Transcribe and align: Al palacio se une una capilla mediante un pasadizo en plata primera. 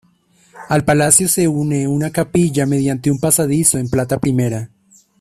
Al 0.69 0.83
palacio 0.83 1.27
se 1.29 1.47
une 1.47 1.87
una 1.87 2.09
capilla 2.09 2.65
mediante 2.65 3.11
un 3.11 3.19
pasadizo 3.19 3.77
en 3.77 3.87
plata 3.87 4.17
primera. 4.17 4.67